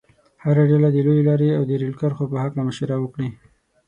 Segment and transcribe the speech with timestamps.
[0.43, 3.29] هره ډله دې د لویې لارې او د ریل کرښو په هلکه مشوره وکړي.